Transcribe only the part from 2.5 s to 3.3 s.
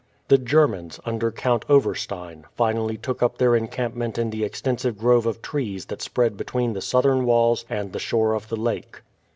finally took